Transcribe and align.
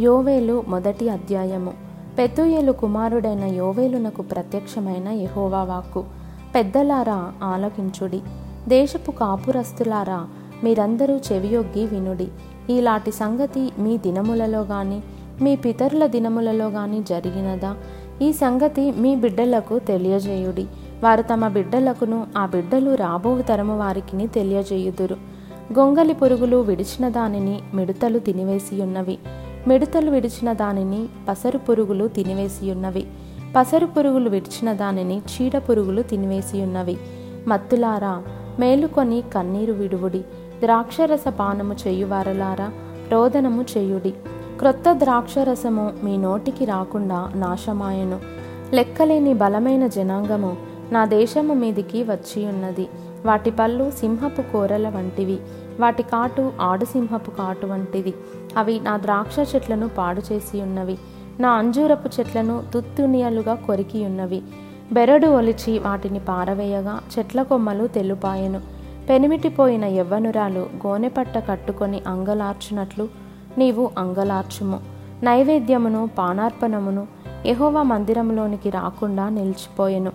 యోవేలు 0.00 0.64
మొదటి 0.68 1.08
అధ్యాయము. 1.08 1.72
పెతుయేలు 2.18 2.72
కుమారుడైన 2.72 3.44
యోవేలునకు 3.44 4.22
ప్రత్యక్షమైన 4.22 5.08
యహోవా 5.08 5.62
వాక్కు. 5.62 6.04
పెద్దలారా 6.54 7.32
ఆలకించుడి. 7.42 8.20
దేశపు 8.68 9.10
కాపురస్తులారా 9.10 10.26
మీరందరూ 10.64 11.16
చెవియొగ్గి 11.16 11.86
వినుడి. 11.86 12.28
ఈలాంటి 12.70 13.10
సంగతి 13.10 13.72
మీ 13.78 13.98
దినములలో 13.98 14.60
గాని 14.60 15.00
మీ 15.42 15.56
పితరుల 15.56 16.06
దినములలో 16.06 16.68
గాని 16.68 17.02
జరిగినదా? 17.02 17.76
ఈ 18.22 18.32
సంగతి 18.32 18.92
మీ 18.92 19.16
బిడ్డలకు 19.16 19.78
తెలియజేయుడి. 19.78 20.66
వారు 21.02 21.22
తమ 21.22 21.48
బిడ్డలకును 21.48 22.26
ఆ 22.36 22.46
బిడ్డలు 22.46 22.94
రాబో 22.94 23.40
తరము 23.40 23.78
వారికిని 23.78 24.26
తెలియజేయుదురు. 24.26 25.16
గొంగలి 25.78 26.14
పురుగులు 26.14 26.56
విడిచిన 26.56 27.08
దానిని 27.08 27.60
మిడతలు 27.74 28.18
తినివేసియున్నవి. 28.18 29.18
మిడతలు 29.66 30.10
విడిచిన 30.10 30.52
దానిని 30.52 31.08
పసరు 31.28 31.58
పురుగులు 31.58 32.08
తినివేసియున్నవి. 32.08 33.06
పసరు 33.56 33.86
పురుగులు 33.86 34.30
విడిచిన 34.30 34.72
దానిని 34.72 35.18
చీడ 35.18 35.56
పురుగులు 35.58 36.02
తినివేసియున్నవి. 36.02 36.96
మత్తులారా 37.48 38.22
మేలుకొని 38.58 39.22
కన్నీరు 39.34 39.72
విడువుడి. 39.72 40.18
ద్రాక్షరస 40.60 41.28
పానము 41.28 41.76
చేయువారలారా 41.86 42.72
రోదనము 43.12 43.64
చేయుడి. 43.76 44.10
క్రొత్త 44.58 44.92
ద్రాక్షరసము 44.92 45.92
మీ 46.04 46.16
నోటికి 46.16 46.64
రాకుండా 46.64 47.32
నాశమాయను. 47.34 48.20
లెక్కలేని 48.74 49.34
బలమైన 49.34 49.86
జనాంగము 49.86 50.56
నా 50.92 51.06
దేశము 51.06 51.54
మీదికి 51.54 52.02
వచ్చి 52.02 52.46
ఉన్నది 52.46 52.88
వాటి 53.26 53.50
పళ్ళు 53.50 53.90
సింహపు 53.90 54.42
కూరల 54.42 54.88
వంటివి. 54.88 55.38
వాటి 55.80 56.02
కాటు 56.02 56.52
ఆడుసింహపు 56.60 57.30
కాటు 57.30 57.66
వంటిది 57.66 58.14
అవి 58.56 58.80
నా 58.80 58.96
ద్రాక్ష 58.96 59.54
చెట్లను 59.54 59.88
పాడు 59.88 60.22
చేసి 60.32 60.62
ఉన్నవి. 60.62 60.98
నా 61.40 61.50
అంజూరపు 61.50 62.08
చెట్లను 62.20 62.62
తుత్తునియలుగా 62.74 63.54
కొరికి 63.54 64.04
ఉన్నవి. 64.04 64.42
బెరడు 64.92 65.26
ఒలిచి 65.26 65.78
వాటిని 65.78 66.18
పారవేయగా 66.18 67.00
చెట్ల 67.18 67.42
కొమ్మలు 67.42 67.86
తెల్లుపాయెను. 67.86 68.60
పెనిమిటిపోయిన 69.08 69.84
యవ్వనురాలు 69.84 70.68
గోనెపట్ట 70.86 71.38
కట్టుకొని 71.38 72.00
అంగలార్చునట్లు 72.06 73.08
నీవు 73.58 73.90
అంగలార్చుము. 73.98 74.80
నైవేద్యమును 75.22 76.10
పానార్పణమును 76.18 77.06
ఎహోవా 77.46 77.82
మందిరంలోనికి 77.82 78.70
రాకుండా 78.70 79.28
నిలిచిపోయెను. 79.28 80.12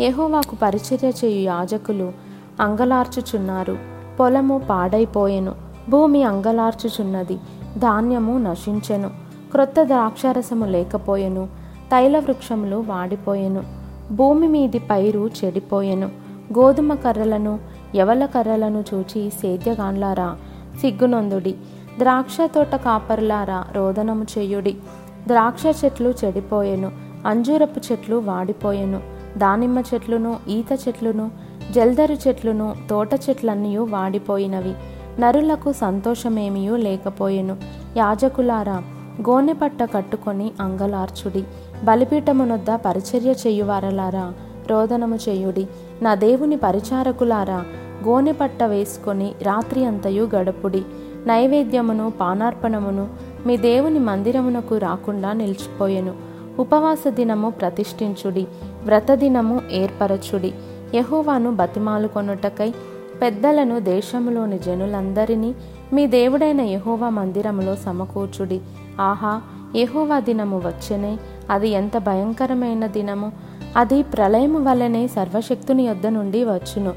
ఎహోవాకు 0.00 0.56
పరిచర్య 0.62 1.08
చేయు 1.08 1.42
యాజకులు 1.44 2.12
అంగలార్చుచున్నారు. 2.60 3.78
పొలము 4.20 4.58
పాడైపోయెను. 4.70 5.54
భూమి 5.88 6.22
అంగలార్చుచున్నది. 6.22 7.38
ధాన్యము 7.78 8.38
నశించెను. 8.38 9.10
క్రొత్త 9.52 9.82
ద్రాక్షారసము 9.82 10.64
లేకపోయెను. 10.64 11.46
తైల 11.92 12.18
వృక్షములు 12.18 12.76
వాడిపోయెను. 12.76 13.62
భూమి 14.12 14.48
మీది 14.48 14.78
పైరు 14.78 15.30
చెడిపోయెను. 15.44 16.06
గోధుమ 16.58 16.94
కర్రలను 16.94 17.58
ఎవల 17.94 18.26
కర్రలను 18.26 18.84
చూచి 18.94 19.30
సేద్యగాన్లారా? 19.30 20.36
సిగ్గునందుడి. 20.80 21.54
ద్రాక్ష 21.98 22.36
తోట 22.54 22.76
కాపరులారా 22.76 23.66
రోదనము 23.72 24.26
చేయుడి. 24.38 24.76
ద్రాక్ష 25.26 25.84
చెట్లు 25.84 26.14
చెడిపోయెను. 26.24 26.92
అంజూరపు 27.26 27.80
చెట్లు 27.92 28.16
వాడిపోయెను. 28.16 29.00
దానిమ్మ 29.38 29.78
చెట్లును 29.78 30.36
ఈత 30.48 30.78
చెట్లును 30.88 31.30
జల్దరు 31.72 32.28
చెట్లును 32.28 32.76
తోట 32.90 33.14
చెట్లన్నీ 33.14 33.76
వాడిపోయినవి. 33.76 34.74
నరులకు 35.20 35.72
సంతోషమేమియూ 35.72 36.76
లేకపోయెను. 36.76 37.56
యాజకులారా 37.96 38.82
గోనెపట్ట 39.28 39.82
కట్టుకొని 39.82 40.50
అంగలార్చుడి. 40.60 41.44
బలిపీఠమునొద్ద 41.84 42.66
పరిచర్య 42.70 43.30
చేయువారలారా 43.30 44.32
రోదనము 44.70 45.16
చేయుడి. 45.16 45.68
నా 46.02 46.14
దేవుని 46.14 46.56
పరిచారకులారా 46.56 47.64
గోనెపట్ట 48.04 48.62
వేసుకొని 48.62 49.32
రాత్రి 49.42 49.84
అంతయు 49.84 50.28
గడుపుడి. 50.36 50.82
నైవేద్యమును 51.26 52.12
పానార్పణమును 52.20 53.08
మీ 53.46 53.56
దేవుని 53.56 53.98
మందిరమునకు 53.98 54.76
రాకుండా 54.76 55.32
నిలిచిపోయెను. 55.32 56.14
ఉపవాస 56.58 57.08
దినము 57.08 57.50
ప్రతిష్ఠించుడి. 57.50 58.46
వ్రతదినము 58.84 59.60
ఏర్పరచుడి. 59.70 60.54
యహోవాను 60.94 61.50
బతిమాలు 61.54 62.08
కొనుటకై 62.08 62.74
పెద్దలను 63.22 63.78
దేశములోని 63.80 64.58
జనులందరినీ 64.58 65.54
మీ 65.92 66.06
దేవుడైన 66.06 66.60
యహోవా 66.60 67.08
మందిరములో 67.08 67.76
సమకూర్చుడి. 67.76 68.60
ఆహా 69.00 69.42
యహోవా 69.76 70.20
దినము 70.20 70.58
వచ్చెనే 70.58 71.18
అది 71.50 71.68
ఎంత 71.68 71.98
భయంకరమైన 71.98 72.86
దినము! 72.86 73.32
అది 73.76 74.02
ప్రళయము 74.02 74.70
వలనే 74.70 75.08
సర్వశక్తుని 75.08 75.82
యొద్ద 75.86 76.06
నుండి 76.06 76.44
వచ్చును. 76.44 76.92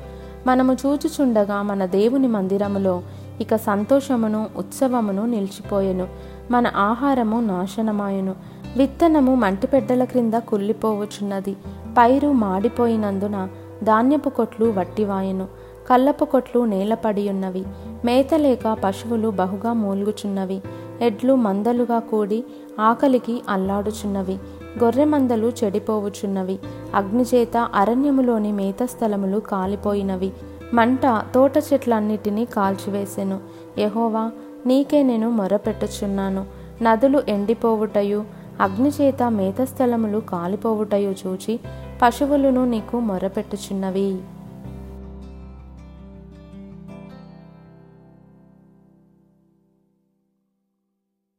మనము 0.47 0.73
చూచుచుండగా 0.73 1.61
మన 1.61 1.85
దేవుని 1.85 2.27
మందిరములో 2.27 3.01
ఇక 3.41 3.55
సంతోషమును 3.55 4.47
ఉత్సవమును 4.57 5.25
నిలిచిపోయెను. 5.25 6.07
మన 6.51 6.67
ఆహారము 6.67 7.41
నాశనమాయెను. 7.41 8.35
విత్తనము 8.77 9.35
మంటిపెడ్డల 9.35 10.03
క్రింద 10.03 10.33
కుళ్ళిపోవచ్చున్నది. 10.33 11.53
పైరు 11.97 12.31
మాడిపోయినందున 12.31 13.37
ధాన్యపు 13.83 14.29
కొట్లు 14.29 14.65
వట్టివాయెను. 14.65 15.47
కళ్ళపు 15.89 16.25
కొట్లు 16.25 16.65
నేలపడియున్నవి. 16.65 17.65
మేత 18.05 18.05
మేతలేక 18.05 18.77
పశువులు 18.83 19.29
బహుగా 19.29 19.73
మూల్గుచున్నవి. 19.73 20.61
ఎడ్లు 21.01 21.33
మందలుగా 21.33 21.99
కూడి 21.99 22.43
ఆకలికి 22.79 23.41
అల్లాడుచున్నవి. 23.49 24.39
గొర్రె 24.83 25.05
మందలు 25.05 25.51
చెడిపోవుచున్నవి. 25.63 26.59
అగ్నిచేత 26.95 27.57
అరణ్యములోని 27.57 28.51
మేత 28.51 28.85
స్థలములు 28.85 29.39
కాలిపోయినవి. 29.39 30.31
మంట 30.73 30.99
తోట 31.33 31.57
చెట్లన్నిటినీ 31.57 32.45
కాల్చివేసెను. 32.45 33.39
యహోవా 33.79 34.31
నీకే 34.65 35.03
నేను 35.03 35.29
మొరపెట్టుచున్నాను. 35.29 36.45
నదులు 36.81 37.23
ఎండిపోవుటయు 37.27 38.23
అగ్నిచేత 38.61 39.23
మేతస్థలములు 39.23 40.19
కాలిపోవుటయు 40.19 41.15
చూచి 41.27 41.59
పశువులను 42.01 42.65
నీకు 42.65 42.99
మొరపెట్టుచున్నవి. 42.99 44.09